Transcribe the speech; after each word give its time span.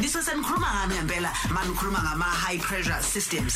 nisesenikhuluma 0.00 0.66
ngani 0.74 0.94
ngempela 0.94 1.30
manikhuluma 1.50 2.00
ngama 2.02 2.24
high 2.24 2.58
pressure 2.58 3.02
systems. 3.02 3.54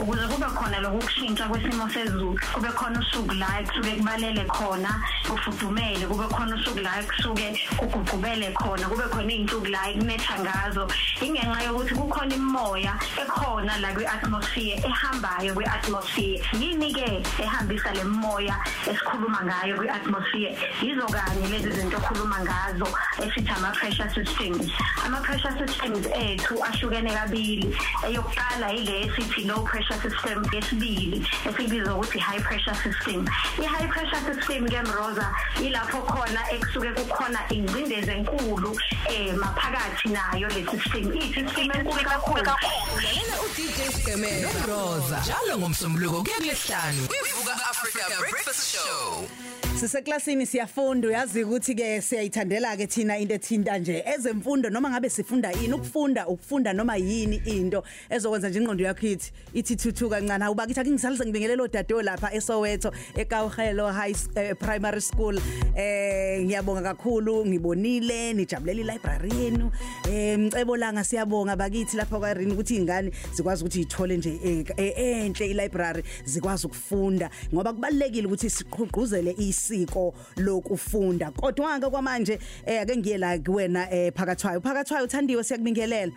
Ukuze 0.00 0.26
kube 0.28 0.46
khona 0.46 0.80
lokushintsha 0.80 1.48
kwesimo 1.48 1.88
sezulu 1.90 2.38
kube 2.54 2.68
khona 2.68 3.00
usuku 3.00 3.34
la 3.34 3.46
kusuke 3.66 3.96
kubalele 3.96 4.44
khona 4.44 5.02
kufudumele 5.28 6.06
kube 6.06 6.26
khona 6.34 6.56
usuku 6.56 6.78
la 6.78 7.02
kusuke 7.02 7.60
kuguqubele 7.76 8.52
khona 8.52 8.88
kube 8.88 9.04
khona 9.10 9.32
izinsuku 9.32 9.66
la 9.66 9.78
kunetha 9.98 10.34
ngazo. 10.40 10.88
Ingenxa 11.20 11.62
yokuthi 11.62 11.94
kukhona 11.94 12.34
imimoya 12.34 12.98
ekhona 13.16 13.78
la 13.78 13.94
kwi-atmosphere 13.94 14.82
ehambayo 14.84 15.54
kwi-atmosphere. 15.54 16.42
Yini 16.60 16.92
ke 16.92 17.22
ehambisa 17.38 17.94
le 17.94 18.04
moya 18.04 18.56
esikhuluma 18.86 19.40
ngayo 19.44 19.76
kwi-atmosphere? 19.76 20.56
Yizo 20.82 21.06
kanye 21.06 21.46
lezi 21.46 21.70
zinto 21.70 21.96
okhuluma 21.96 22.40
ngazo 22.40 22.88
esithi 23.22 23.50
ama 23.56 23.70
pressure 23.70 24.10
systems. 24.10 24.70
Ama 25.04 25.20
pressure 25.20 25.52
systems 25.76 26.06
ethu 26.06 26.64
ahlukene 26.64 27.10
kabili. 27.10 27.76
Eyokuqala 28.04 28.72
ile 28.72 29.00
esithi 29.00 29.46
low 29.46 29.62
pressure 29.64 29.98
system 30.00 30.44
yesibili 30.52 31.28
esibiza 31.48 31.94
ukuthi 31.94 32.18
high 32.18 32.40
pressure 32.40 32.74
system. 32.74 33.28
I 33.58 33.64
high 33.64 33.86
pressure 33.86 34.34
system 34.34 34.68
ke 34.68 34.82
mroza 34.82 35.34
ilapho 35.60 36.02
khona 36.02 36.40
ekusuke 36.52 36.92
kukhona 36.94 37.40
ingcindezi 37.50 38.10
enkulu 38.10 38.78
eh 39.08 39.34
maphakathi 39.34 40.08
nayo 40.08 40.48
le 40.48 40.64
system. 40.70 41.12
I 41.12 41.32
system 41.34 41.70
enkulu 41.70 42.04
kakhulu. 42.04 42.52
Lalela 43.04 43.36
uDJ 43.44 43.78
Skeme 43.96 44.30
noRosa 44.42 45.20
njalo 45.20 45.58
ngomsombuluko 45.58 46.22
kuya 46.22 46.36
kulesihlanu 46.36 47.08
kwivuka 47.08 47.25
Africa 47.52 48.04
Breakfast 48.18 48.74
Show. 48.74 49.28
Siseklasini 49.80 50.46
siyafunda 50.46 51.08
uyazi 51.08 51.44
ukuthi 51.44 51.74
ke 51.74 52.00
siyayithandela 52.02 52.76
ke 52.76 52.86
thina 52.86 53.18
into 53.18 53.34
ethinta 53.34 53.78
nje 53.78 54.04
ezemfundo 54.06 54.70
noma 54.70 54.90
ngabe 54.90 55.10
sifunda 55.10 55.50
yini 55.50 55.74
ukufunda 55.74 56.26
ukufunda 56.26 56.72
noma 56.72 56.96
yini 56.96 57.36
into 57.44 57.82
ezokwenza 58.10 58.48
nje 58.48 58.58
ingqondo 58.58 58.84
yakho 58.84 59.06
ithi 59.06 59.32
ithi 59.54 59.76
thuthuka 59.76 60.20
kancane 60.20 60.44
awuba 60.44 60.66
kithi 60.66 60.80
akingisalise 60.80 61.24
ngibingelele 61.24 61.62
odadewabo 61.62 62.02
lapha 62.02 62.34
eSoweto 62.34 62.92
eKawhelo 63.16 63.92
High 63.92 64.16
eh, 64.36 64.56
Primary 64.58 65.00
School. 65.00 65.38
Eh 65.76 66.42
ngiyabonga 66.44 66.82
kakhulu 66.82 67.46
ngibonile 67.46 68.32
nijabulela 68.32 68.80
ilibrary 68.80 69.30
yenu. 69.44 69.70
Eh 70.10 70.38
mcebo 70.38 70.76
langa 70.76 71.04
siyabonga 71.04 71.56
bakithi 71.56 71.96
lapha 71.96 72.18
kwaRini 72.18 72.52
ukuthi 72.52 72.76
ingane 72.76 73.10
zikwazi 73.34 73.64
ukuthi 73.64 73.80
ithole 73.80 74.16
nje 74.16 74.40
eh, 74.44 74.64
eh, 74.76 75.24
enhle 75.26 75.46
ilibrary 75.50 76.02
zikwazi 76.24 76.66
ukufunda. 76.66 77.30
Ngoba 77.54 77.72
kubalekile 77.72 78.26
ukuthi 78.26 78.50
siqhuquzele 78.50 79.34
isiko 79.38 80.14
lokufunda 80.36 81.30
kodwa 81.30 81.80
ke 81.80 81.90
kwamanje 81.90 82.38
eh 82.66 82.80
ake 82.80 82.96
ngiye 82.96 83.18
la 83.18 83.38
kuwena 83.38 83.90
eh 83.92 84.12
phakathwayo 84.12 84.60
phakathwayo 84.60 85.04
uthandiwe 85.04 85.44
siyakubingelela 85.44 86.12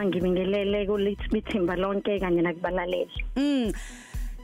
ngibingelele 0.00 0.86
kulithimba 0.86 1.76
lonke 1.76 2.20
kanye 2.20 2.42
nakubalaleli 2.42 3.12
Mm. 3.36 3.72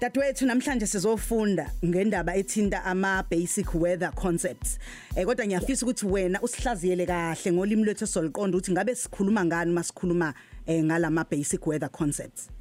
Dadwethu 0.01 0.47
namhlanje 0.47 0.87
sizofunda 0.87 1.71
ngendaba 1.85 2.37
ethinta 2.37 2.85
ama 2.85 3.25
basic 3.31 3.75
weather 3.75 4.13
concepts. 4.15 4.79
Eh 5.17 5.27
kodwa 5.27 5.47
ngiyafisa 5.47 5.87
ukuthi 5.87 6.07
wena 6.07 6.43
usihlaziyele 6.43 7.07
kahle 7.07 7.53
ngolimi 7.53 7.85
lwethu 7.85 8.07
soliqonda 8.07 8.57
ukuthi 8.57 8.73
ngabe 8.73 8.95
sikhuluma 8.95 9.45
ngani 9.45 9.73
masikhuluma 9.73 10.35
eh 10.67 10.85
ngalama 10.85 11.25
basic 11.25 11.67
weather 11.67 11.91
concepts. 11.91 12.58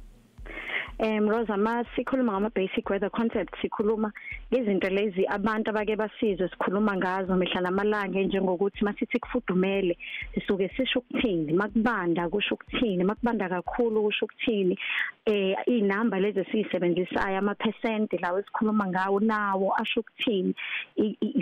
Um 1.00 1.28
Rosa 1.28 1.56
ma 1.56 1.84
sikhuluma 1.94 2.32
ngama 2.32 2.50
basic 2.54 2.90
weather 2.90 3.10
concepts 3.10 3.54
sikhuluma 3.62 4.10
ngezinto 4.52 4.88
lezi 4.88 5.26
abantu 5.26 5.70
abake 5.70 5.96
basizwe 5.96 6.48
sikhuluma 6.48 6.96
ngazo 6.96 7.36
mihla 7.36 7.60
namalanga 7.60 8.20
njengokuthi 8.20 8.84
masithi 8.84 9.18
kufudumele 9.18 9.98
sisuke 10.34 10.68
sisho 10.76 10.98
ukuthini? 10.98 11.52
Makubanda 11.52 12.28
kusho 12.28 12.54
ukuthini? 12.54 13.04
Makubanda 13.04 13.48
kakhulu 13.48 14.02
kusho 14.02 14.24
ukuthini? 14.24 14.78
Eh 15.26 15.56
inamba 15.66 16.20
lezi 16.20 16.44
siyisebenzisayo 16.44 17.38
ama 17.38 17.54
percent 17.54 18.12
lawo 18.20 18.38
esikhuluma 18.38 18.86
ngawo 18.86 19.20
nawo 19.20 19.74
asho 19.76 20.00
ukuthini? 20.00 20.54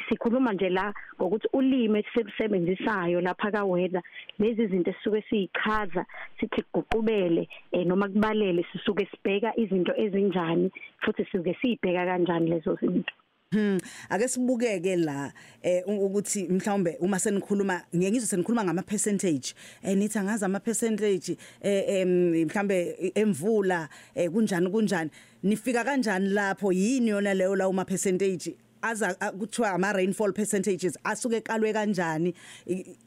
Sikhuluma 0.09 0.53
nje 0.53 0.69
la 0.69 0.95
ngokuthi 1.21 1.49
ulimi 1.53 2.05
esisebenzisayo 2.17 3.21
lapha 3.21 3.51
ka 3.51 3.65
weather 3.65 4.03
lezi 4.39 4.67
zinto 4.67 4.91
esisuke 4.91 5.23
siyichaza 5.31 6.07
sithi 6.41 6.65
guqubele 6.75 7.49
eh, 7.73 7.87
noma 7.87 8.09
kubalele 8.09 8.67
sisuke 8.73 9.07
sibheka 9.11 9.53
izinto 9.57 9.93
ezinjani 9.97 10.71
futhi 11.07 11.25
sisuke 11.25 11.57
siyibheka 11.61 12.07
kanjani 12.07 12.51
lezo 12.51 12.77
zinto. 12.81 13.13
Hmm 13.53 13.79
ake 14.11 14.29
sibukeke 14.29 14.97
la 14.97 15.33
eh 15.63 15.83
ukuthi 15.87 16.49
mhlawumbe 16.49 16.97
uma 17.01 17.19
senikhuluma 17.19 17.83
ngiyengizwe 17.95 18.27
senikhuluma 18.29 18.65
ngama 18.65 18.83
percentage 18.83 19.55
eh 19.83 19.97
nithi 19.97 20.19
angazi 20.19 20.45
ama 20.45 20.61
percentage 20.61 21.37
eh 21.63 22.07
mhlawumbe 22.07 23.13
emvula 23.15 23.89
eh 24.15 24.31
kunjani 24.31 24.71
kunjani. 24.71 25.11
Nifika 25.43 25.85
kanjani 25.85 26.29
lapho? 26.29 26.73
Yini 26.73 27.11
yona 27.11 27.35
leyo 27.35 27.57
la 27.57 27.69
uma 27.69 27.85
percentage 27.85 28.57
aza 28.83 29.15
kuthiwa 29.15 29.71
ama 29.71 29.93
rainfall 29.93 30.33
percentages 30.33 30.99
asuke 31.05 31.41
kalwe 31.41 31.73
kanjani? 31.73 32.35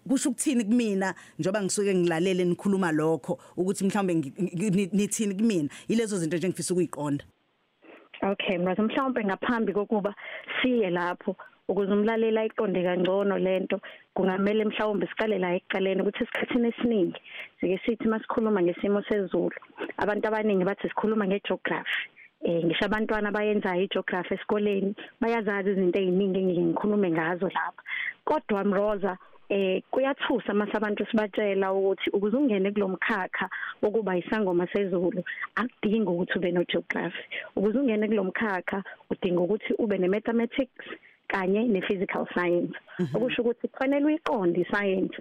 Kusho 0.08 0.30
ukuthini 0.30 0.64
kumina? 0.64 1.16
Njoba 1.40 1.64
ngisuke 1.64 1.96
ngilalele 1.96 2.46
nikhuluma 2.46 2.92
lokho 2.92 3.40
ukuthi 3.58 3.84
mhlawumbe 3.84 4.14
nithini 4.94 5.36
kumina? 5.36 5.70
Yilezo 5.88 6.18
zinto 6.18 6.38
nje 6.38 6.48
ngifisa 6.48 6.74
ukuyiqonda. 6.74 7.26
Okay 8.24 8.57
manje 8.57 8.81
mhlawumbe 8.81 9.24
ngaphambi 9.24 9.74
kokuba 9.74 10.13
siye 10.62 10.90
lapho 10.90 11.35
ukuze 11.69 11.91
umlalela 11.94 12.46
iqonde 12.46 12.84
kangcono 12.84 13.38
lento 13.38 13.80
kungamele 14.16 14.66
mhlawumbe 14.66 15.07
siqale 15.07 15.38
la 15.40 15.56
ekuqaleni 15.56 16.02
ukuthi 16.02 16.24
esikhathini 16.24 16.68
esiningi 16.69 17.22
sike 17.59 17.78
sithi 17.85 18.07
masikhuluma 18.07 18.62
ngesimo 18.62 19.02
sezulu 19.07 19.57
abantu 20.03 20.28
abaningi 20.28 20.68
bathi 20.68 20.90
sikhuluma 20.90 21.28
ngegeography 21.28 22.09
eh 22.44 22.63
ngisho 22.66 22.85
abantwana 22.85 23.31
bayenzayo 23.31 23.84
igeography 23.84 24.34
esikoleni 24.34 24.91
bayazazi 25.22 25.69
izinto 25.72 26.00
eziningi 26.00 26.40
engike 26.40 26.62
ngikhulume 26.62 27.09
ngazo 27.12 27.47
lapha. 27.56 27.84
Kodwa 28.28 28.63
mroza 28.63 29.13
eh 29.50 29.82
kuyathusa 29.92 30.54
mase 30.54 30.78
abantu 30.78 31.06
sibatshela 31.06 31.74
ukuthi 31.74 32.10
ukuze 32.14 32.38
ungene 32.38 32.72
kulomkhakha 32.72 33.50
ukuba 33.82 34.18
isangoma 34.18 34.68
sezulu 34.74 35.24
akudingi 35.56 36.10
ukuthi 36.10 36.38
ube 36.38 36.52
no 36.52 36.64
geography 36.64 37.24
ukuze 37.56 37.78
ungene 37.80 38.08
kulomkhakha 38.08 38.84
udinga 39.12 39.42
ukuthi 39.42 39.74
ube 39.80 39.98
ne 39.98 40.08
mathematics 40.08 40.86
kanye 41.28 41.62
ne 41.68 41.82
physical 41.82 42.26
science 42.34 42.76
okusho 43.16 43.42
ukuthi 43.42 43.68
kufanele 43.68 44.06
uyiqonde 44.06 44.66
science 44.72 45.18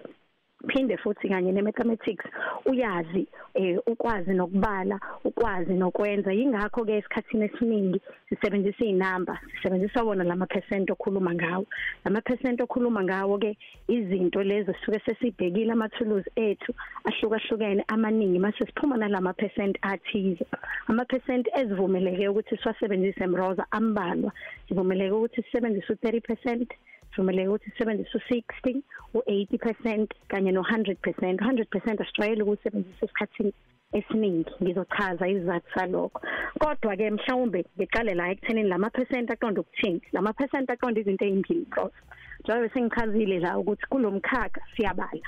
phinde 0.67 0.97
futhi 0.97 1.29
kanye 1.29 1.53
ne-mathematics 1.53 2.25
uyazi 2.67 3.27
eh 3.55 3.79
ukwazi 3.87 4.35
nokubala 4.35 5.01
ukwazi 5.25 5.75
nokwenza. 5.75 6.33
Yingakho 6.33 6.85
ke 6.85 6.97
esikhathini 6.99 7.45
esiningi 7.45 8.01
sisebenzisa 8.29 8.85
izinamba 8.85 9.39
sisebenzisa 9.55 10.03
wona 10.03 10.25
lama 10.25 10.47
percent 10.47 10.91
okhuluma 10.91 11.35
ngawo. 11.35 11.67
Lama 12.05 12.21
percent 12.21 12.61
okhuluma 12.61 13.03
ngawo 13.05 13.39
ke 13.39 13.57
izinto 13.89 14.43
lezo 14.43 14.73
sisuke 14.75 15.01
sesibhekile 15.07 15.73
ama 15.73 15.89
tools 15.89 16.27
ethu 16.37 16.75
ahlukahlukene 17.05 17.85
amaningi. 17.89 18.39
Mase 18.39 18.67
siphuma 18.67 18.97
nalama 18.97 19.33
percent 19.33 19.79
athize. 19.83 20.45
Ama 20.89 21.05
percent 21.05 21.47
ezivumeleke 21.55 22.29
ukuthi 22.29 22.57
siwasebenzise 22.57 23.25
emroza 23.25 23.67
ambalwa. 23.71 24.33
Sivumeleke 24.69 25.13
ukuthi 25.13 25.43
sisebenzise 25.43 25.93
u30% 25.93 26.67
sivumeleke 27.19 27.49
ukuthi 27.49 27.71
sisebenzise 27.71 28.19
u60 28.19 28.83
u80% 29.15 30.07
kanye 30.29 30.53
no100% 30.53 31.37
100% 31.37 32.03
asijwayele 32.03 32.43
ukusebenzisa 32.43 33.05
esikhathini 33.07 33.53
esiningi. 33.93 34.51
Ngizochaza 34.63 35.29
izizathu 35.29 35.71
salokho. 35.75 36.21
Kodwa 36.59 36.97
ke 36.97 37.11
mhlawumbe 37.11 37.65
ngiqale 37.79 38.15
la 38.15 38.31
ekuthenini 38.31 38.69
lama 38.69 38.91
percent 38.91 39.31
aqonda 39.31 39.61
ukuthini? 39.61 40.01
Lama 40.13 40.33
percent 40.33 40.71
aqonda 40.71 41.01
izinto 41.01 41.25
ezimbili 41.25 41.67
bros 41.71 41.93
njengoba 42.45 42.69
sengichazile 42.75 43.39
la 43.41 43.59
ukuthi 43.59 43.87
kulomkhakha 43.91 44.61
siyabala. 44.77 45.27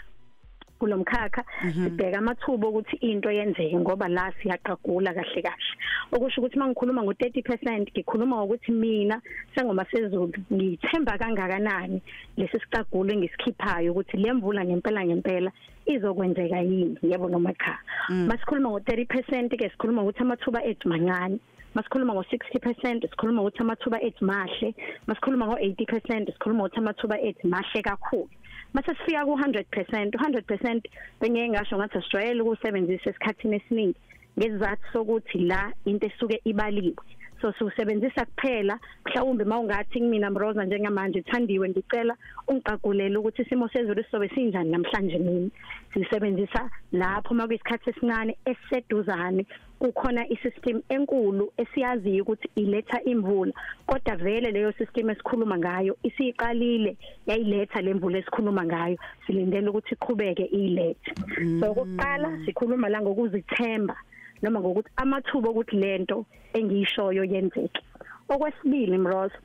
Kulomkhakha 0.81 1.45
sibheka 1.63 2.19
amathuba 2.19 2.69
ukuthi 2.69 2.97
into 3.01 3.31
yenzeke 3.31 3.77
ngoba 3.79 4.09
la 4.09 4.33
siyaqagula 4.41 5.15
kahle 5.15 5.43
kahle. 5.43 5.75
Okusho 6.13 6.41
ukuthi 6.41 6.59
mangikhuluma 6.59 7.03
ngo30% 7.03 7.93
ngikhuluma 7.93 8.37
ngokuthi 8.37 8.73
mina 8.73 9.21
sengoma 9.55 9.85
sezulu 9.91 10.33
ngithemba 10.53 11.19
kangakanani 11.21 12.01
lesi 12.37 12.59
siqagulo 12.59 13.13
engisikhiphayo 13.13 13.93
ukuthi 13.93 14.17
lemvula 14.17 14.65
ngempela 14.65 15.05
ngempela 15.05 15.51
izokwenzeka 15.87 16.59
yini? 16.61 16.97
Yebo 17.03 17.29
noma 17.29 17.53
cha. 17.55 17.79
Masikhuluma 18.09 18.69
ngo30% 18.71 19.57
ke 19.59 19.69
sikhuluma 19.71 20.03
ukuthi 20.03 20.23
amathuba 20.23 20.65
ethu 20.65 20.89
mancane 20.89 21.39
masikhuluma 21.75 22.15
ngo60% 22.15 23.11
sikhuluma 23.11 23.43
ukuthi 23.43 23.61
amathuba 23.61 24.03
ethu 24.03 24.25
mahle. 24.25 24.75
Masikhuluma 25.07 25.47
ngo80% 25.47 26.33
sikhuluma 26.33 26.65
ukuthi 26.65 26.79
amathuba 26.79 27.21
ethu 27.21 27.49
mahle 27.49 27.83
kakhulu. 27.83 28.29
Mase 28.73 28.95
sifika 28.95 29.25
ku 29.25 29.33
100% 29.35 30.11
100% 30.11 30.83
bengeke 31.21 31.49
ngasho 31.49 31.77
ngathi 31.77 31.99
asijwayele 31.99 32.41
ukusebenzisa 32.43 33.11
esikhathini 33.11 33.57
esiningi 33.57 33.99
ngesizathu 34.39 34.87
sokuthi 34.93 35.39
la 35.51 35.73
into 35.85 36.07
esuke 36.07 36.41
ibaliwe. 36.45 36.95
So 37.41 37.53
siwusebenzisa 37.53 38.25
kuphela. 38.25 38.79
Mhlawumbe 39.07 39.45
mawungathi 39.45 39.99
kumina 39.99 40.31
Mroza 40.31 40.65
njengamanje 40.65 41.23
Thandiwe 41.23 41.69
ngicela 41.69 42.17
ungiqagulele 42.49 43.17
ukuthi 43.17 43.43
isimo 43.43 43.69
sezulu 43.69 44.05
sizobe 44.05 44.29
sinjani 44.29 44.71
namhlanje 44.71 45.19
nini. 45.19 45.51
Sisebenzisa 45.95 46.71
lapho 46.93 47.35
makuyisikhathi 47.35 47.91
esincane 47.91 48.37
esiseduzane 48.45 49.47
kukhona 49.81 50.29
isystem 50.29 50.83
enkulu 50.89 51.53
esiyaziyo 51.57 52.23
ukuthi 52.23 52.49
iletha 52.57 53.03
imvula 53.05 53.53
kodwa 53.87 54.17
vele 54.17 54.51
leyo 54.51 54.73
system 54.73 55.11
esikhuluma 55.11 55.59
ngayo 55.59 55.97
isiqalile 56.03 56.97
yayiletha 57.27 57.81
lemvula 57.81 58.19
esikhuluma 58.19 58.65
ngayo 58.65 58.97
silindele 59.27 59.69
ukuthi 59.69 59.95
iqhubeke 59.95 60.45
iyilethe. 60.45 61.11
So 61.61 61.71
okokuqala 61.71 62.29
sikhuluma 62.45 62.89
la 62.89 63.01
ngokuzithemba 63.01 63.97
noma 64.43 64.61
ngokuthi 64.61 64.91
amathuba 64.97 65.51
ukuthi 65.51 65.77
lento 65.77 66.27
engiyishoyo 66.53 67.25
yenzeke. 67.25 67.81
Okwesibili 68.29 68.99
mrose 68.99 69.37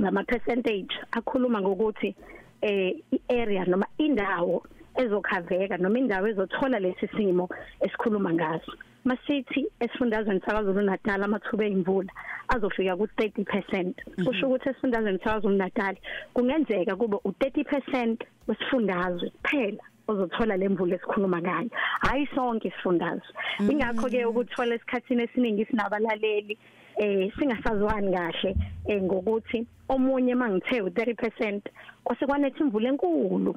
ngama 0.00 0.22
percentage 0.24 0.94
akhuluma 1.12 1.60
ngokuthi 1.60 2.14
eh 2.62 2.94
iarea 3.28 3.64
noma 3.64 3.86
indawo 3.98 4.62
ezokhaveka 4.94 5.76
noma 5.78 5.98
indawo 5.98 6.26
ezothola 6.28 6.78
lesi 6.78 7.08
simo 7.16 7.48
esikhuluma 7.80 8.32
ngaso. 8.32 8.72
Masithi 9.04 9.66
esifundazweni 9.80 10.40
saKwaZulu 10.40 10.82
Natal 10.82 11.22
amathuba 11.22 11.64
emvula 11.64 12.12
azofika 12.48 12.94
ku30% 13.00 14.24
kusho 14.24 14.46
ukuthi 14.46 14.68
esifundazweni 14.68 15.18
saKwaZulu 15.18 15.56
Natal 15.56 15.96
kungenzeka 16.34 16.96
kube 16.96 17.16
u30% 17.16 18.16
wesifundazwe 18.48 19.30
kuphela 19.30 19.84
ozothola 20.08 20.56
lemvula 20.56 20.96
esikhuluma 20.96 21.40
ngayo. 21.40 21.70
Hayi 22.00 22.28
sonke 22.34 22.68
isifundazwe. 22.68 23.32
Ingakho 23.70 24.08
ke 24.08 24.24
ukuthola 24.24 24.74
esikhatsini 24.74 25.22
esiningi 25.22 25.64
sinabalaleli 25.64 26.58
eh 26.96 27.32
singasazwani 27.38 28.12
kahle 28.12 28.56
eh 28.88 29.02
ngokuthi 29.02 29.66
omunye 29.88 30.34
mangithe 30.34 30.80
u30% 30.80 31.60
kwase 32.04 32.26
kwanethe 32.26 32.60
imvula 32.60 32.88
enkulu. 32.88 33.54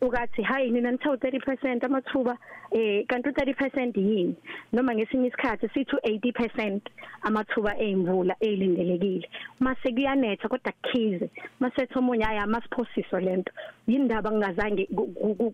Ukathi 0.00 0.42
hayi 0.42 0.70
nina 0.70 0.90
nithe 0.90 1.08
u30% 1.08 1.84
amathuba 1.86 2.38
eh 2.70 3.06
kanti 3.06 3.28
u30% 3.28 3.98
yini? 4.00 4.34
Noma 4.72 4.94
ngesinye 4.94 5.28
isikhathi 5.28 5.68
sithi 5.68 5.96
u80% 5.96 6.80
amathuba 7.22 7.78
ezimvula 7.78 8.36
ezilindelekile 8.40 9.28
mase 9.60 9.92
kuyanetha 9.92 10.48
kodwa 10.48 10.72
kukhize 10.72 11.30
masethe 11.60 11.98
omunye 11.98 12.24
hayi 12.24 12.38
amasiphosiso 12.38 13.20
lento 13.20 13.52
yindaba 13.86 14.30
ngingazange 14.32 14.88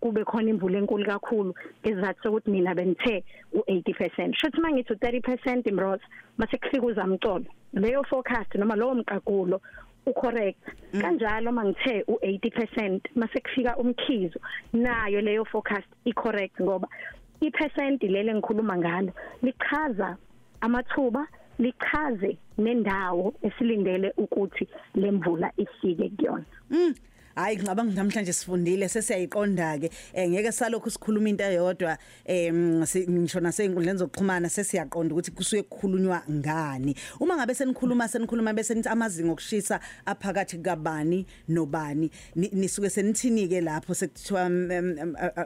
kube 0.01 0.25
khona 0.25 0.51
imvula 0.51 0.79
enkulu 0.79 1.05
kakhulu 1.07 1.55
ngesizathu 1.83 2.23
sokuthi 2.23 2.51
mina 2.51 2.75
bengithe 2.75 3.25
u80% 3.55 4.35
shothi 4.35 4.61
mangithi 4.61 4.93
u30% 4.93 5.69
imrose 5.69 6.05
mase 6.39 6.57
kufika 6.59 6.87
uzamcolo 6.87 7.45
leyo 7.77 8.03
forecast 8.05 8.55
noma 8.55 8.77
lowo 8.77 8.95
mqagulo 8.95 9.61
ucorrect. 10.07 10.63
Kanjalo 11.01 11.53
mangithe 11.53 12.05
u80% 12.09 13.01
mase 13.15 13.41
kufika 13.41 13.77
umkhizo 13.77 14.41
nayo 14.73 15.21
leyo 15.21 15.45
forecast 15.45 15.89
icorrect 16.05 16.61
ngoba 16.63 16.89
ipercent 17.41 18.03
lele 18.03 18.35
ngikhuluma 18.35 18.77
ngalo 18.77 19.13
lichaza 19.43 20.17
amathuba 20.61 21.27
lichaze 21.59 22.39
nendawo 22.59 23.35
esilindele 23.43 24.13
ukuthi 24.17 24.69
lemvula 24.95 25.53
ifike 25.57 26.09
kuyona. 26.17 26.45
Hayi 27.37 27.57
ngicabanga 27.57 27.93
namhlanje 27.93 28.33
sifundile 28.33 28.89
sesiyayiqonda 28.89 29.79
ke 29.79 29.91
ngeke 30.29 30.53
salokhu 30.53 30.91
sikhuluma 30.91 31.29
into 31.29 31.45
eyodwa 31.45 31.99
ngisho 32.29 33.41
nasey'nkundleni 33.41 33.99
zokuxhumana 33.99 34.49
sesiyaqonda 34.49 35.15
ukuthi 35.15 35.31
kusuke 35.31 35.63
kukhulunywa 35.63 36.23
ngani. 36.31 36.97
Uma 37.21 37.37
ngabe 37.37 37.55
senikhuluma 37.55 38.09
senikhuluma 38.09 38.53
bese 38.55 38.75
nithi 38.75 38.89
amazinga 38.89 39.33
okushisa 39.33 39.81
aphakathi 40.07 40.59
kabani 40.59 41.27
nobani. 41.49 42.11
Nisuke 42.35 42.91
senithini 42.91 43.49
ke 43.49 43.61
lapho 43.61 43.95
sekuthiwa 43.95 44.47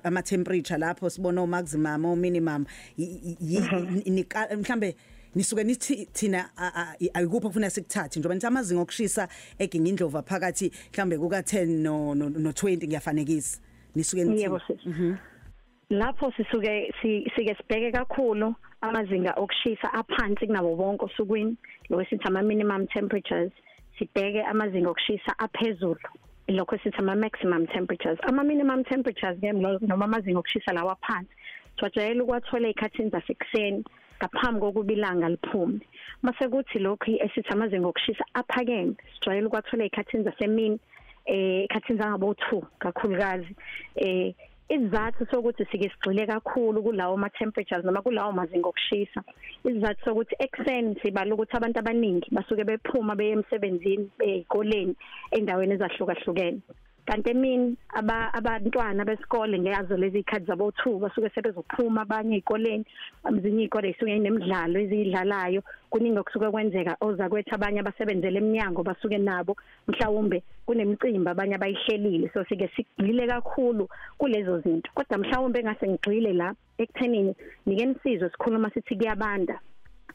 ama 0.04 0.22
temperature 0.22 0.78
lapho 0.78 1.10
sibona 1.10 1.42
o 1.42 1.46
maximum 1.46 2.04
o 2.04 2.16
minimum 2.16 2.66
mhlambe 4.56 4.94
nisuke 5.34 5.64
nithi 5.64 6.08
thina 6.12 6.50
ayikuphi 7.14 7.46
kufuna 7.46 7.70
sikuthathe 7.70 8.20
njengoba 8.20 8.34
nithi 8.34 8.46
amazinga 8.46 8.82
okushisa 8.82 9.28
eginga 9.58 9.88
indlova 9.88 10.22
phakathi 10.22 10.72
mhlambe 10.92 11.18
kuka 11.18 11.40
10 11.40 11.66
no 11.66 12.14
no 12.14 12.28
20 12.28 12.86
ngiyafanekisa 12.86 13.60
nisuke 13.94 14.24
nithi 14.24 14.42
yebo 14.42 14.60
lapho 15.90 16.32
sisuke 16.36 16.92
sike 17.02 17.54
sibheke 17.54 17.92
kakhulu 17.92 18.54
amazinga 18.80 19.32
okushisa 19.36 19.92
aphansi 19.92 20.46
kunabo 20.46 20.76
bonke 20.76 21.04
osukwini. 21.04 21.56
Lokho 21.90 22.04
sithi 22.04 22.24
ama 22.26 22.42
minimum 22.42 22.86
temperatures 22.86 23.52
sibheke 23.98 24.42
amazinga 24.42 24.90
okushisa 24.90 25.38
aphezulu. 25.38 26.00
Lokho 26.48 26.78
sithi 26.78 26.98
ama 26.98 27.14
maximum 27.16 27.66
temperatures. 27.66 28.18
Ama 28.22 28.44
minimum 28.44 28.84
temperatures 28.84 29.38
ke 29.40 29.52
noma 29.52 30.04
amazinga 30.04 30.38
okushisa 30.38 30.72
lawa 30.72 30.96
phansi 31.02 31.30
twajayela 31.76 32.24
ukwathola 32.24 32.68
ezikhathini 32.68 33.10
zasekuseni. 33.10 33.84
Ngaphambi 34.20 34.60
kokuba 34.60 34.92
ilanga 34.92 35.28
liphume. 35.28 35.80
Mase 36.22 36.48
kuthi 36.48 36.78
lokhu 36.78 37.16
esithi 37.24 37.48
amazinga 37.52 37.88
okushisa 37.88 38.24
aphakeme 38.34 38.94
sijwayele 39.14 39.46
ukwathola 39.46 39.84
ezikhathini 39.84 40.24
zasemini 40.24 40.78
eh 41.26 41.64
ekhathini 41.64 41.98
zangabo 41.98 42.32
2 42.32 42.62
kakhulukazi. 42.78 43.52
Eh 43.96 44.34
izathu 44.68 45.26
sokuthi 45.30 45.64
sike 45.70 45.88
sigxile 45.90 46.26
kakhulu 46.26 46.82
kulawo 46.82 47.16
ma 47.16 47.28
temperatures 47.30 47.84
noma 47.84 48.02
kulawo 48.02 48.32
mazinga 48.32 48.68
okushisa 48.68 49.20
izathu 49.64 50.04
sokuthi 50.04 50.34
ekseni 50.38 50.94
sibala 51.02 51.34
ukuthi 51.34 51.56
abantu 51.56 51.78
abaningi 51.80 52.28
basuke 52.30 52.64
bephuma 52.64 53.16
beye 53.16 53.32
emsebenzini 53.32 54.06
beyikoleni 54.18 54.94
endaweni 55.36 55.74
ezahlukahlukene. 55.74 56.60
Kanti 57.06 57.30
emini 57.30 57.76
abantwana 58.38 59.04
besikole 59.04 59.58
ngeyazo 59.58 59.96
lezi 59.96 60.18
ikhathi 60.18 60.46
zabo 60.46 60.70
2 60.70 60.98
basuke 60.98 61.30
sebezophuma 61.34 62.02
abanye 62.02 62.36
ezikoleni 62.36 62.84
ezinye 63.28 63.62
izikole 63.64 63.90
isuke 63.90 64.16
inemidlalo 64.16 64.76
ezidlalayo 64.80 65.62
kuningi 65.90 66.18
okusuke 66.18 66.50
kwenzeka 66.50 66.96
oza 67.00 67.28
kwethu 67.28 67.54
abanye 67.54 67.80
abasebenzele 67.80 68.38
eminyango 68.38 68.82
basuke 68.82 69.18
nabo. 69.18 69.56
Mhlawumbe 69.88 70.42
kunemicimbi 70.66 71.28
abanye 71.30 71.54
abayihlelile 71.54 72.30
so 72.32 72.44
sike 72.44 72.70
sigxile 72.74 73.26
kakhulu 73.26 73.88
kulezo 74.18 74.60
zinto. 74.60 74.90
Kodwa 74.94 75.18
mhlawumbe 75.18 75.58
engase 75.60 75.88
ngigxile 75.88 76.32
la 76.32 76.54
ekuthenini 76.78 77.34
nike 77.66 77.86
nisizwe 77.86 78.30
sikhuluma 78.30 78.70
sithi 78.70 78.96
kuyabanda. 78.96 79.60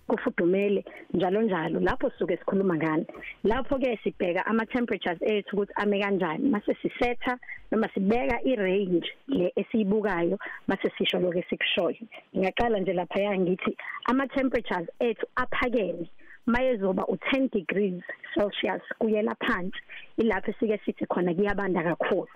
Kufudumele 0.07 0.86
njalo 1.13 1.42
njalo 1.42 1.80
lapho 1.80 2.10
sisuke 2.10 2.38
sikhuluma 2.38 2.75
ngani. 2.75 3.06
Lapho 3.44 3.78
ke 3.80 4.00
sibheka 4.04 4.46
ama 4.46 4.66
temperatures 4.66 5.22
ethu 5.22 5.56
ukuthi 5.56 5.74
ame 5.75 6.00
kanjani. 6.00 6.50
Mase 6.50 6.75
sisetha 6.81 7.38
noma 7.72 7.90
sibeka 7.94 8.44
irange 8.44 9.10
le 9.28 9.54
esiyibukayo 9.56 10.38
mase 10.68 10.92
sisho 10.98 11.19
lokho 11.19 11.39
esikushoyo. 11.39 12.06
Ngiyaqala 12.36 12.80
nje 12.80 12.94
lapha 12.94 13.20
ya 13.20 13.38
ngithi 13.39 13.77
ama 14.06 14.27
temperatures 14.27 14.89
ethu 15.00 15.25
aphakeme 15.36 16.10
mayezoba 16.46 17.03
u10 17.03 17.50
degrees 17.51 18.03
Celsius 18.34 18.84
kuyela 19.00 19.36
phansi 19.36 19.80
ilapho 20.18 20.53
sike 20.60 20.77
sithi 20.86 21.06
khona 21.06 21.34
kuyabanda 21.34 21.84
kakhulu. 21.84 22.27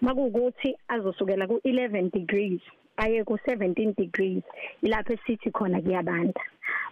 Makuwukuthi 0.00 0.76
azosukela 0.88 1.46
ku11 1.46 2.10
degrees 2.12 2.60
aye 3.02 3.24
ku17 3.24 3.96
degrees 3.96 4.42
ilapho 4.82 5.12
esithi 5.12 5.50
khona 5.50 5.80
kuyabanda. 5.80 6.40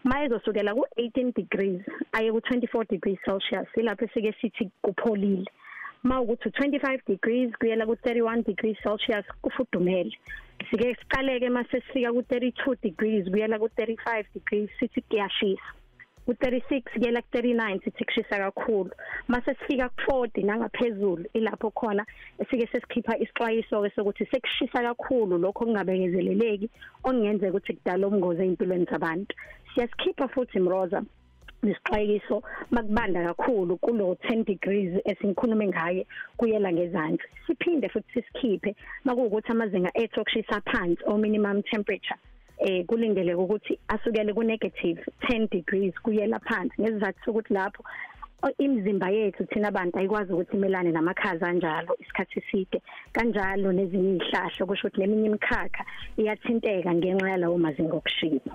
Mayezosukela 0.04 0.72
ku18 0.78 1.34
degrees 1.34 1.82
aye 2.12 2.30
ku24 2.32 2.88
degrees 2.88 3.18
Celsius 3.24 3.68
ilapho 3.76 4.08
sike 4.14 4.32
sithi 4.40 4.70
kupholile. 4.84 5.46
Mawukuthi 6.04 6.48
25 6.50 7.06
degrees 7.06 7.50
kuyela 7.60 7.84
ku31 7.86 8.44
degrees 8.46 8.76
Celsius 8.82 9.26
kufudumele. 9.42 10.12
Sike 10.70 10.96
siqaleke 11.00 11.48
mase 11.50 11.82
sifika 11.86 12.10
ku32 12.16 12.76
degrees 12.82 13.24
kuyela 13.28 13.58
ku35 13.58 14.24
degrees 14.34 14.70
sithi 14.80 15.00
kuyashisa. 15.10 15.77
U36 16.28 16.82
kuyela 16.92 17.20
ku39 17.20 17.84
sithi 17.84 18.04
kushisa 18.04 18.38
kakhulu. 18.38 18.90
Mase 19.28 19.54
sifika 19.54 19.88
ku40 19.88 20.44
nangaphezulu 20.44 21.24
ilapho 21.34 21.70
khona 21.70 22.06
esike 22.38 22.66
sesikhipha 22.72 23.18
isixwayiso 23.18 23.82
ke 23.82 23.90
sokuthi 23.96 24.26
sekushisa 24.30 24.82
kakhulu 24.82 25.38
lokho 25.38 25.64
kungabekezeleleki 25.64 26.70
okungenzeka 27.04 27.50
ukuthi 27.50 27.72
kudala 27.72 28.06
ubungozi 28.06 28.42
empilweni 28.42 28.86
zabantu. 28.90 29.34
Siyasikhipha 29.74 30.28
futhi 30.28 30.60
mroza 30.60 31.02
nesixwayiso 31.62 32.42
makubanda 32.70 33.24
kakhulu 33.24 33.76
kulo 33.76 34.16
10 34.28 34.44
degrees 34.44 35.00
esinkhulume 35.04 35.66
ngaye 35.68 36.06
kuyela 36.36 36.72
ngezansi. 36.72 37.24
Siphinde 37.46 37.88
futhi 37.88 38.12
sisikhiphe 38.12 38.76
makuwukuthi 39.04 39.52
amazinga 39.52 39.90
ethu 39.94 40.20
okushisa 40.20 40.60
phansi 40.60 41.02
o 41.06 41.16
minimum 41.18 41.62
temperature. 41.62 42.18
Eh 42.60 42.84
kulindeleke 42.86 43.40
ukuthi 43.40 43.78
asukele 43.88 44.32
ku 44.34 44.42
negative 44.42 44.98
10 45.20 45.48
degrees 45.50 45.94
kuyela 46.02 46.38
phansi. 46.38 46.74
Ngesizathu 46.80 47.20
sokuthi 47.24 47.54
lapho 47.54 47.82
imizimba 48.58 49.10
yethu 49.10 49.46
thina 49.46 49.68
abantu 49.68 49.98
ayikwazi 49.98 50.32
ukuthi 50.32 50.56
imelane 50.56 50.90
namakhaza 50.92 51.46
kanjalo 51.46 51.96
isikhathi 52.00 52.38
eside. 52.38 52.82
Kanjalo 53.12 53.72
nezinye 53.72 54.16
izihlahla 54.16 54.66
kusho 54.66 54.86
ukuthi 54.86 55.00
neminye 55.00 55.26
imikhakha 55.26 55.84
iyathinteka 56.18 56.94
ngenxa 56.94 57.30
yalawo 57.30 57.58
mazinga 57.58 57.96
okushisa 57.96 58.52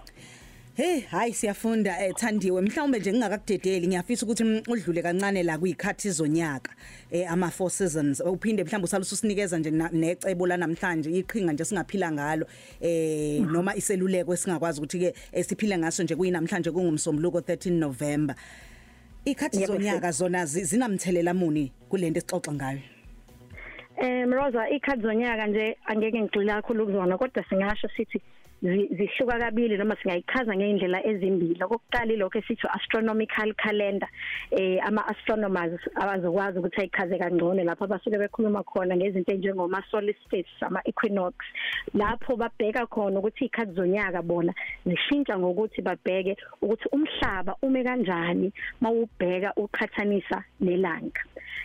Hey 0.76 1.00
hayi 1.02 1.34
siyafunda 1.34 2.06
eh 2.06 2.14
Thandiwe. 2.16 2.62
Mhlawumbe 2.62 3.00
nje 3.00 3.12
ngingakakudedeli 3.14 3.88
ngiyafisa 3.88 4.26
ukuthi 4.26 4.44
mm, 4.44 4.62
udlule 4.68 5.02
kancane 5.02 5.44
la 5.44 5.58
kuyikhathi 5.58 6.10
zonyaka 6.10 6.72
eh 7.12 7.32
ama 7.32 7.50
four 7.52 7.70
seasons. 7.72 8.20
Uphinde 8.20 8.64
mhlawumbe 8.64 8.86
usalusa 8.86 9.14
usinikeza 9.16 9.58
nje 9.60 9.72
na- 9.72 9.90
necebo 9.90 10.48
la 10.48 10.58
namhlanje 10.58 11.10
iqhinga 11.12 11.54
nje 11.54 11.66
singaphila 11.66 12.12
ngalo 12.12 12.46
eh 12.82 13.42
noma 13.42 13.76
iseluleko 13.76 14.34
esingakwazi 14.34 14.80
ukuthi 14.82 15.00
ke 15.00 15.14
eh, 15.32 15.46
siphile 15.46 15.78
ngaso 15.78 16.04
nje 16.04 16.16
kuyinamhlanje 16.16 16.72
kungumsombuluko 16.72 17.40
13 17.40 17.72
November. 17.72 18.36
Ikhathi 19.26 19.62
Yebo, 19.62 19.74
zonyaka 19.74 20.12
zona 20.12 20.46
zi- 20.46 20.64
zinamthelela 20.64 21.34
muni 21.34 21.72
kulento 21.90 22.18
esixoxa 22.20 22.52
ngayo? 22.54 22.80
Eh 23.98 24.26
Rosa 24.28 24.70
ikhadi 24.70 25.02
zonyaka 25.02 25.48
nje 25.48 25.78
angeke 25.86 26.20
ngigxila 26.22 26.56
kakhulu 26.62 26.86
kuzona 26.86 27.18
kodwa 27.18 27.44
singasho 27.50 27.90
sithi 27.98 28.22
zi- 28.64 28.88
zihluka 28.96 29.40
kabili 29.40 29.78
noma 29.78 29.96
singayichaza 29.96 30.56
ngeindlela 30.56 31.06
ezimbili. 31.06 31.64
Okokuqala 31.64 32.16
lokho 32.16 32.40
esithi 32.40 32.68
astronomical 32.78 33.54
calendar 33.56 34.10
eh 34.52 34.80
ama 34.88 35.06
astronomers 35.08 35.82
abazokwazi 35.96 36.60
ukuthi 36.60 36.82
ayichaze 36.82 37.18
kangcono 37.20 37.64
lapho 37.64 37.84
abasuke 37.84 38.18
bekhuluma 38.18 38.64
khona 38.64 38.96
ngezinto 38.96 39.34
njengoma 39.34 39.84
solstice 39.92 40.48
ama 40.62 40.82
equinox 40.86 41.36
lapho 41.94 42.36
babheka 42.36 42.88
khona 42.88 43.20
ukuthi 43.20 43.46
ikhadi 43.46 43.74
zonyaka 43.76 44.22
bona 44.22 44.54
zishintsha 44.86 45.40
ngokuthi 45.40 45.82
babheke 45.82 46.38
ukuthi 46.62 46.88
umhlaba 46.92 47.56
ume 47.62 47.84
kanjani 47.84 48.54
mawubheka 48.82 49.54
uqhathanisa 49.58 50.44
nelanga. 50.62 51.22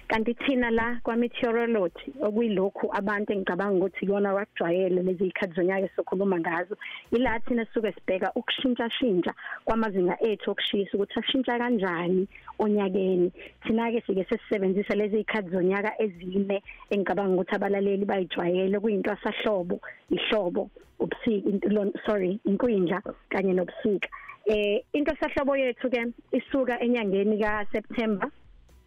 Kanti 0.09 0.35
thina 0.35 0.71
la 0.71 1.01
kwa 1.03 1.17
meteorology 1.17 2.13
okuyilokhu 2.23 2.89
abantu 2.97 3.33
engicabanga 3.33 3.77
ukuthi 3.77 4.07
yona 4.07 4.33
wakujwayele 4.35 5.03
lezi 5.03 5.27
ikhadi 5.27 5.55
zonyaka 5.55 5.85
esikhuluma 5.87 6.41
ngazo 6.41 6.77
ila 7.13 7.41
thina 7.41 7.67
suke 7.75 7.93
sibheka 7.93 8.33
ukushintsha 8.35 8.91
shintsha 8.91 9.33
kwamazinga 9.65 10.17
ethu 10.21 10.51
okushisa 10.51 10.95
ukuthi 10.95 11.19
ashintsha 11.19 11.59
kanjani 11.59 12.29
onyakeni. 12.59 13.33
Thina 13.65 13.93
ke 13.93 14.01
sike 14.07 14.25
sesebenzisa 14.29 14.95
lezi 14.95 15.21
ikhadi 15.21 15.51
zonyaka 15.51 15.93
ezine 16.03 16.63
engicabanga 16.91 17.35
ukuthi 17.35 17.55
abalaleli 17.55 18.05
bayijwayele 18.05 18.81
kuyinto 18.81 19.11
asahlobo 19.13 19.81
ihlobo 20.11 20.71
ubusika 20.99 21.69
lo- 21.69 21.93
sorry 22.07 22.41
inkwindla 22.45 23.03
kanye 23.29 23.53
nobusika. 23.53 24.09
Eh 24.47 24.83
into 24.93 25.13
sahlobo 25.21 25.57
yethu 25.57 25.91
ke 25.91 26.01
isuka 26.33 26.81
enyangeni 26.81 27.39
ka 27.39 27.67
September 27.73 28.31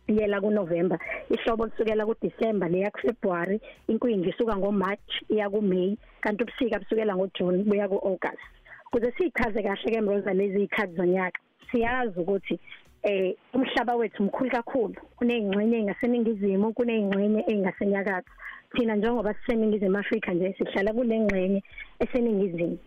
yela 0.08 0.42
kuNovember 0.42 1.00
ihlobo 1.30 1.68
kusukela 1.68 2.06
kuDecember 2.06 2.70
leya 2.70 2.92
kuFebruary 2.92 3.62
inkwindla 3.88 4.30
isuka 4.30 4.58
ngoMarch 4.58 5.12
iya 5.30 5.50
kuMay 5.50 5.98
kanti 6.22 6.44
ubusika 6.44 6.80
busukela 6.80 7.16
ngoJune 7.16 7.64
buya 7.64 7.88
kuAugust. 7.88 8.42
Kuze 8.92 9.12
sichaze 9.18 9.64
kahle 9.64 9.92
ke 9.92 10.02
Mroza 10.02 10.34
lezi 10.34 10.64
ikhadi 10.64 10.96
zonyaka 10.96 11.40
siyazi 11.72 12.20
ukuthi 12.20 12.60
eh 13.04 13.36
umhlaba 13.54 13.96
wethu 13.96 14.24
mkhulu 14.24 14.52
kakhulu 14.52 14.96
kunezingxenye 15.18 15.78
engaseningizimu 15.78 16.74
kunezingxenye 16.74 17.44
engasenyakatho 17.48 18.32
thina 18.76 18.96
njengoba 18.96 19.34
siseningizimu 19.34 19.98
Afrika 19.98 20.34
nje 20.34 20.56
sihlala 20.58 20.94
kulengxenye 20.94 21.64
eseningizimu. 22.00 22.78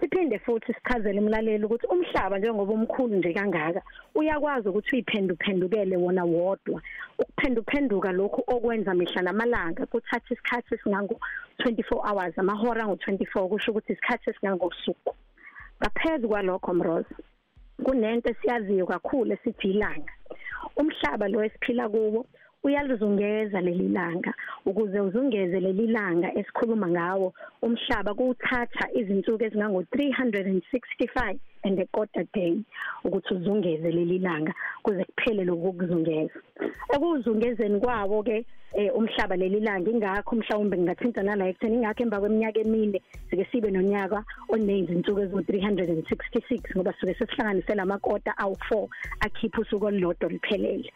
Siphinde 0.00 0.38
futhi 0.38 0.74
sichazele 0.74 1.20
umlaleli 1.20 1.64
ukuthi 1.64 1.86
umhlaba 1.86 2.38
njengoba 2.38 2.72
umkhulu 2.72 3.16
nje 3.16 3.32
kangaka 3.32 3.82
uyakwazi 4.14 4.68
ukuthi 4.68 4.90
uyiphenduphendukele 4.94 5.96
wona 5.96 6.24
wodwa. 6.24 6.82
Ukuphenduphenduka 7.18 8.12
lokhu 8.12 8.40
okwenza 8.46 8.94
mihla 8.94 9.22
namalanga 9.22 9.86
kuthatha 9.86 10.34
isikhathi 10.34 10.74
esingango 10.74 11.20
24 11.58 12.08
hours 12.08 12.38
amahora 12.38 12.84
ngo24 12.84 13.48
kusho 13.48 13.70
ukuthi 13.70 13.92
isikhathi 13.92 14.30
esingangosuku. 14.30 15.14
Ngaphezulu 15.80 16.28
kwalokho 16.28 16.74
mroza 16.74 17.14
kunento 17.84 18.30
esiyaziyo 18.30 18.86
kakhulu 18.86 19.32
esithi 19.32 19.70
ilanga 19.70 20.12
umhlaba 20.76 21.28
lo 21.28 21.44
esiphila 21.44 21.88
kuwo 21.88 22.26
uyalizungeza 22.68 23.60
leli 23.60 23.88
langa 23.88 24.32
ukuze 24.66 25.00
uzungeze 25.00 25.60
leli 25.60 25.86
langa 25.86 26.28
esikhuluma 26.38 26.88
ngawo 26.88 27.32
umhlaba 27.62 28.14
kuwuthatha 28.14 28.84
izinsuku 29.00 29.44
ezingango 29.44 29.80
365 29.82 31.38
and 31.64 31.80
a 31.80 31.86
quarter 31.86 32.24
day 32.34 32.54
ukuthi 33.04 33.34
uzungeze 33.34 33.90
leli 33.90 34.18
langa 34.18 34.52
kuze 34.82 35.04
kuphele 35.04 35.44
lokuzungeza 35.44 36.38
ekuzungezeni 36.94 37.80
kwawo 37.80 38.22
ke 38.22 38.44
eh, 38.74 38.90
umhlaba 38.94 39.36
leli 39.36 39.60
langa 39.60 39.90
ingakho 39.90 40.36
mhlawumbe 40.36 40.76
ngingathinta 40.76 41.22
nala 41.22 41.48
ekutheni 41.48 41.76
ingakho 41.76 42.02
emva 42.02 42.20
kweminyaka 42.20 42.60
emine 42.60 43.00
sike 43.30 43.44
sibe 43.50 43.70
nonyaka 43.70 44.24
onezinsuku 44.52 45.20
ezo 45.20 45.40
366 45.40 46.76
ngoba 46.76 46.92
suke 47.00 47.14
sesihlanganise 47.14 47.74
lamakota 47.74 48.32
awu4 48.42 48.88
akhipha 49.20 49.60
usuku 49.60 49.86
olulodwa 49.86 50.28
liphelele 50.28 50.92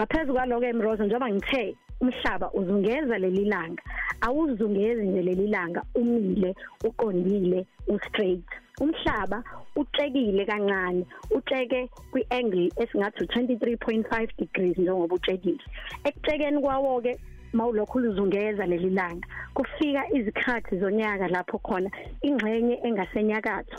ngaphezulu 0.00 0.34
kwaloko 0.34 0.64
emrozo 0.64 1.04
njengoba 1.04 1.30
ngithe 1.30 1.76
umhlaba 2.00 2.52
uzungeza 2.58 3.18
leli 3.18 3.44
langa 3.44 3.82
awuzungezi 4.26 5.02
nje 5.06 5.22
leli 5.22 5.46
langa 5.46 5.82
umile 5.94 6.54
uqondile 6.88 7.66
ustraight. 7.88 8.48
Umhlaba 8.80 9.44
uxekile 9.76 10.44
kancane 10.46 11.04
uxeke 11.36 11.90
kwiangle 12.10 12.72
esingathi 12.82 13.24
23.5 13.24 14.28
degrees 14.38 14.78
njengoba 14.78 15.14
utshekile 15.14 15.64
ekuxekeni 16.08 16.60
kwawo 16.60 17.00
ke 17.04 17.12
mawulokhu 17.52 17.98
uzungeza 17.98 18.66
leli 18.66 18.90
langa 18.90 19.26
kufika 19.54 20.02
izikhathi 20.16 20.78
zonyaka 20.80 21.28
lapho 21.28 21.58
khona 21.58 21.90
ingxenye 22.22 22.80
engasenyakatho 22.86 23.78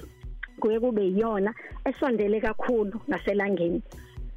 kuye 0.60 0.80
kube 0.80 1.02
yiyona 1.02 1.52
esondele 1.90 2.42
kakhulu 2.42 2.96
ngaselangeni. 3.10 3.82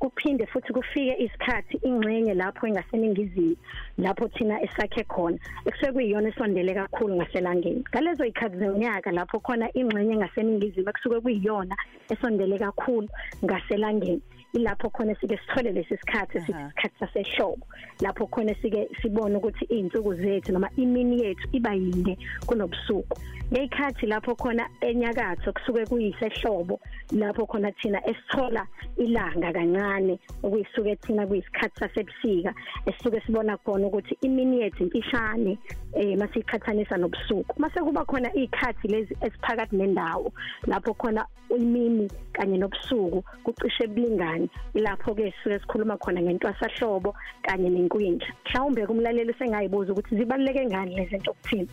Kuphinde 0.05 0.47
futhi 0.47 0.73
kufike 0.73 1.15
isikhathi 1.25 1.77
ingxenye 1.83 2.35
lapho 2.35 2.67
engaseningizimu 2.67 3.57
lapho 3.99 4.29
thina 4.29 4.61
esakhe 4.63 5.05
khona. 5.05 5.39
Ekusuke 5.67 5.93
kuyiyona 5.93 6.29
esondele 6.29 6.75
kakhulu 6.75 7.17
ngaselangeni. 7.17 7.85
Ngalezo 7.91 8.25
ikhathi 8.25 8.59
zonyaka 8.59 9.11
lapho 9.13 9.41
khona 9.41 9.67
ingxenye 9.75 10.13
engaseningizimu 10.15 10.89
ekusuke 10.91 11.21
kuyiyona 11.25 11.77
esondele 12.13 12.59
kakhulu 12.59 13.09
ngaselangeni. 13.45 14.23
Ilapho 14.55 14.91
khona 14.91 15.15
sike 15.21 15.37
sithole 15.37 15.73
lesi 15.73 15.97
sikhathi 15.97 16.41
sisikhathi 16.41 16.99
sasehlobo. 17.01 17.67
Lapho 18.01 18.27
khona 18.27 18.55
sike 18.63 18.89
sibone 19.03 19.37
ukuthi 19.37 19.65
izinsuku 19.65 20.15
zethu 20.15 20.53
noma 20.53 20.71
imini 20.77 21.23
yethu 21.23 21.49
iba 21.53 21.75
yinde 21.75 22.19
kunobusuku. 22.47 23.19
Ngekhathi 23.53 24.07
lapho 24.07 24.35
khona 24.35 24.69
enyakatho 24.81 25.53
kusuke 25.53 25.87
kuyisehlobo 25.87 26.81
lapho 27.13 27.47
khona 27.47 27.73
thina 27.73 28.01
esithola 28.07 28.67
ilanga 28.97 29.53
kancane 29.53 30.19
okuyisuke 30.43 30.97
thina 30.97 31.27
kuyisikhathi 31.27 31.79
sasebusika 31.79 32.55
esisuke 32.87 33.21
sibona 33.27 33.57
khona 33.57 33.87
ukuthi 33.87 34.17
imini 34.23 34.61
yethu 34.61 34.83
impishane 34.85 35.59
eh 35.97 36.17
masiqhathanisa 36.19 36.97
nobusuku. 36.97 37.61
Mase 37.61 37.81
kuba 37.81 38.05
khona 38.05 38.29
izikhathi 38.35 38.89
lezi 38.89 39.17
esiphakathi 39.21 39.77
nendawo 39.77 40.33
lapho 40.67 40.95
khona 40.95 41.27
imini 41.51 42.11
kanye 42.33 42.59
nobusuku 42.59 43.23
kucishe 43.45 43.87
bulingane 43.87 44.49
lapho 44.75 45.15
ke 45.15 45.33
sisuke 45.33 45.59
sikhuluma 45.61 45.97
khona 45.97 46.23
ngentwasahlobo 46.23 47.15
kanye 47.43 47.71
nenkwindla 47.71 48.27
mhlawumbe 48.45 48.87
kumlaleli 48.87 49.35
sengayibuza 49.39 49.93
ukuthi 49.93 50.17
zibaluleke 50.17 50.67
ngani 50.67 50.97
lezi 50.97 51.11
zinto 51.11 51.33
kuthina? 51.33 51.69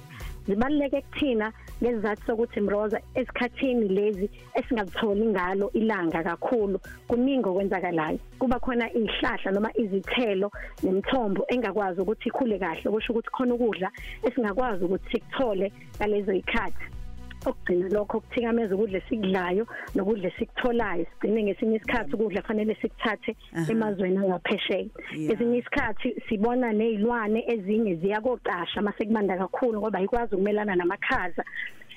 Zibaluleke 0.48 1.02
kuthina? 1.02 1.54
Ngesizathu 1.82 2.26
sokuthi 2.26 2.62
mroza 2.62 3.02
esikhathini 3.16 3.88
lezi 3.88 4.30
esingazitholi 4.54 5.26
ngalo 5.26 5.72
ilanga 5.74 6.24
kakhulu 6.24 6.80
kuningi 7.08 7.48
okwenzakalayo. 7.50 8.20
Kuba 8.40 8.60
khona 8.60 8.86
izihlahla 8.94 9.52
noma 9.52 9.70
izithelo 9.82 10.52
nemithombo 10.84 11.46
engakwazi 11.54 12.02
ukuthi 12.02 12.30
ikhule 12.30 12.60
kahle 12.60 12.92
kusho 12.92 13.14
ukuthi 13.14 13.30
khona 13.30 13.54
ukudla 13.54 13.90
esingakwazi 14.24 14.84
ukuthi 14.86 15.10
sikuthole 15.12 15.72
ngalezo 15.98 16.34
ikhathi 16.34 17.01
okugcina 17.46 17.90
lokho 17.90 18.20
kuthikameza 18.20 18.76
ukudla 18.76 18.98
esikudlayo 18.98 19.68
nokudla 19.96 20.28
esiktholayo 20.30 21.06
sigcine 21.12 21.44
ngesinye 21.44 21.76
isikhathi 21.76 22.14
ukudla 22.16 22.42
fanele 22.42 22.76
sikuthathe 22.82 23.36
emazweni 23.70 24.18
angaphesheya. 24.18 24.86
Yeah. 25.16 25.32
esinye 25.32 25.58
isikhathi 25.58 26.16
sibona 26.30 26.72
nezilwane 26.74 27.44
ezinye 27.54 27.96
ziyakoqasha 27.96 28.82
mase 28.82 29.06
kubanda 29.06 29.38
kakhulu 29.38 29.80
ngoba 29.80 30.00
ayikwazi 30.00 30.36
ukumelana 30.36 30.76
namakhaza. 30.76 31.44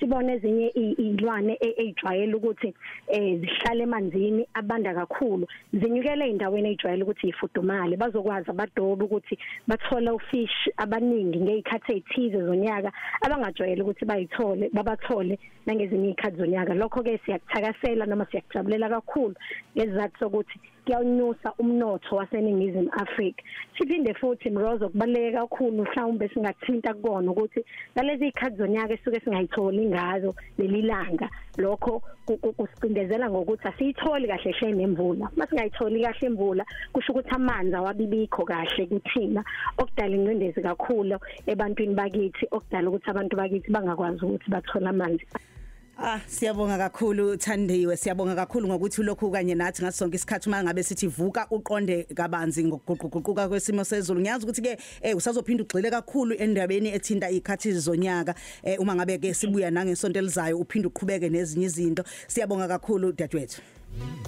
Sibone 0.04 0.32
ezinye 0.34 0.68
i- 0.74 0.96
iy'lwane 1.04 1.56
e- 1.60 1.74
ey'jwayele 1.82 2.34
ukuthi 2.36 2.74
eh 3.08 3.40
zihlale 3.40 3.82
emanzini 3.82 4.46
abanda 4.54 4.94
kakhulu. 4.94 5.46
Zinyukele 5.72 6.24
ey'ndaweni 6.28 6.68
ey'jwayele 6.68 7.02
ukuthi 7.04 7.26
yifudumale. 7.26 7.96
Bazokwazi 7.96 8.50
abadobi 8.50 9.04
ukuthi 9.04 9.38
bathola 9.66 10.14
ufish 10.14 10.68
abaningi 10.76 11.40
ngey'khathi 11.40 11.92
ey'thize 11.92 12.38
zonyaka 12.44 12.92
abangajwayele 13.24 13.82
ukuthi 13.82 14.04
bayithole 14.04 14.68
babathole 14.76 15.38
nangezinye 15.66 16.08
iy'khathi 16.12 16.36
zonyaka. 16.36 16.74
Lokho-ke 16.74 17.18
siyakuthakasela 17.24 18.06
noma 18.06 18.26
siyakujabulela 18.30 18.88
kakhulu 18.88 19.34
ngesizathu 19.76 20.18
sokuthi 20.20 20.58
kuyawunyusa 20.84 21.52
umnotho 21.58 22.16
waseningizimu 22.16 22.90
Afrika. 22.92 23.42
Siphinde 23.78 24.14
futhi 24.14 24.50
mrozo 24.50 24.88
kubaleka 24.88 25.40
kakhulu 25.40 25.82
mhlawumbe 25.82 26.28
singathinta 26.28 26.94
kubona 26.94 27.30
ukuthi 27.30 27.64
ngalezi 27.96 28.28
ikhathi 28.28 28.56
zonyaka 28.56 28.94
esuke 28.94 29.20
singayitholi 29.20 29.86
ngazo 29.86 30.34
lelilanga 30.58 31.28
lokho 31.58 32.02
ku- 32.26 32.36
ku- 32.36 32.52
kusicindezela 32.52 33.30
ngokuthi 33.30 33.68
asiyitholi 33.68 34.28
kahle 34.28 34.52
hle 34.52 34.72
nemvula. 34.72 35.30
Masingayitholi 35.36 36.02
kahle 36.02 36.26
imvula 36.26 36.64
kusho 36.92 37.12
ukuthi 37.12 37.30
amanzi 37.34 37.74
awabibikho 37.76 38.44
kahle 38.44 38.86
kuthina. 38.86 39.44
Okudala 39.78 40.14
ingcindezi 40.16 40.62
kakhulu 40.62 41.16
ebantwini 41.46 41.94
bakithi 41.94 42.44
okudala 42.50 42.88
ukuthi 42.90 43.10
abantu 43.10 43.36
bakithi 43.36 43.70
bangakwazi 43.72 44.24
ukuthi 44.24 44.50
bathole 44.50 44.88
amanzi. 44.88 45.26
Ah 45.96 46.20
siyabonga 46.26 46.78
kakhulu 46.78 47.36
Thandiwe. 47.36 47.96
Siyabonga 47.96 48.34
kakhulu 48.34 48.68
ngokuthi 48.68 49.02
lokhu 49.02 49.30
kanye 49.30 49.54
nathi 49.54 49.82
ngathi 49.82 49.96
sonke 49.96 50.16
isikhathi 50.16 50.48
uma 50.48 50.62
ngabe 50.62 50.82
sithi 50.82 51.06
vuka 51.06 51.46
uqonde 51.50 52.04
kabanzi 52.14 52.64
ngokuguquguquka 52.64 53.48
kwesimo 53.48 53.84
sezulu. 53.84 54.20
Ngiyazi 54.20 54.44
ukuthi 54.44 54.62
ke 54.62 54.78
eh 55.02 55.16
usazophinda 55.16 55.62
ugxile 55.62 55.90
kakhulu 55.90 56.34
endabeni 56.34 56.90
ethinta 56.90 57.30
ikhathi 57.30 57.72
zonyaka. 57.72 58.34
Eh 58.64 58.76
uma 58.80 58.94
ngabe 58.94 59.18
ke 59.18 59.34
sibuya 59.34 59.70
nangesonto 59.70 60.18
elizayo 60.18 60.58
uphinde 60.58 60.88
uqhubeke 60.88 61.30
nezinye 61.30 61.66
izinto. 61.66 62.02
Siyabonga 62.26 62.68
kakhulu 62.68 63.12
dadewethu. 63.12 63.62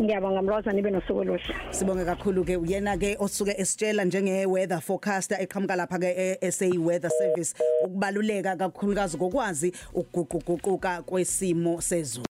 Ngiyabonga 0.03 0.43
mroza 0.43 0.73
nibe 0.73 0.91
nosuku 0.91 1.19
oluhle. 1.19 1.55
Sibonge 1.71 2.05
kakhulu 2.05 2.45
ke 2.45 2.57
uyena 2.57 2.97
ke 2.97 3.17
osuke 3.19 3.55
esitshela 3.59 4.05
njenge 4.05 4.47
weather 4.47 4.81
forecaster 4.81 5.39
eqhamuka 5.41 5.77
lapha 5.77 5.99
ke 5.99 6.39
SA 6.53 6.67
Weather 6.79 7.11
Service. 7.11 7.55
Ukubaluleka 7.85 8.57
kakhulukazi 8.57 9.19
kokwazi 9.19 9.73
ukuguquguquka 9.95 11.03
kwesimo 11.03 11.81
sezulu. 11.81 12.27